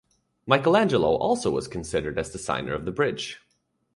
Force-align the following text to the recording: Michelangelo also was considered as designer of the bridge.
Michelangelo 0.47 1.09
also 1.17 1.51
was 1.51 1.67
considered 1.67 2.17
as 2.17 2.31
designer 2.31 2.73
of 2.73 2.85
the 2.85 2.91
bridge. 2.91 3.39